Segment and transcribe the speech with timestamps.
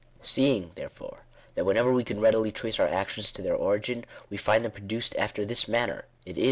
[0.23, 4.65] Seeing,, therefore, that whenever we can readily trace our actions to their origin, we find
[4.65, 6.37] them produced after this manner, it is, c 2 Digitized by VjOOQIC.